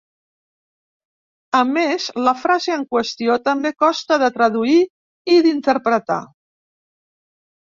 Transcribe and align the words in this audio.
A 1.59 1.59
més, 1.73 2.07
la 2.29 2.33
frase 2.45 2.73
en 2.77 2.85
qüestió 2.95 3.37
també 3.49 3.73
costa 3.85 4.19
de 4.25 4.31
traduir 4.39 4.79
i 5.35 5.37
d'interpretar. 5.49 6.21